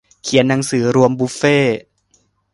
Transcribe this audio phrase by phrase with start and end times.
[0.23, 1.79] เขียนหนังสือรวมบุฟเฟต์